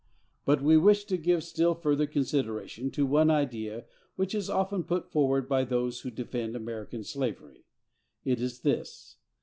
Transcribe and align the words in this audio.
But 0.45 0.63
we 0.63 0.77
wish 0.77 1.03
to 1.05 1.15
give 1.15 1.43
still 1.43 1.75
further 1.75 2.07
consideration 2.07 2.89
to 2.89 3.05
one 3.05 3.29
idea 3.29 3.85
which 4.15 4.33
is 4.33 4.49
often 4.49 4.83
put 4.83 5.11
forward 5.11 5.47
by 5.47 5.63
those 5.63 5.99
who 6.01 6.09
defend 6.09 6.55
American 6.55 7.03
slavery. 7.03 7.65
It 8.25 8.41
is 8.41 8.61
this. 8.61 9.17